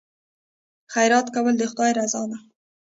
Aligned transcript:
خیرات 0.93 1.27
کول 1.35 1.55
د 1.57 1.63
خدای 1.71 1.91
رضا 1.99 2.21
ده. 2.31 2.37